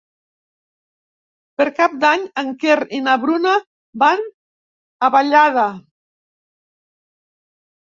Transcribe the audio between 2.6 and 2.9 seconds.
Quer